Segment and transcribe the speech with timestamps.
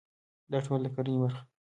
[0.51, 1.49] دا ټول د کرنې برخه ده.